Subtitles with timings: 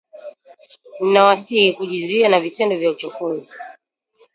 [1.01, 3.55] Ninawasihi kujizuia na vitendo vya uchokozi